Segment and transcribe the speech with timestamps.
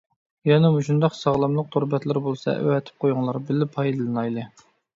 [0.51, 4.51] يەنە مۇشۇنداق ساغلاملىق تور بەتلىرى بولسا ئەۋەتىپ قويۇڭلار، بىللە پايدىلىنايلى.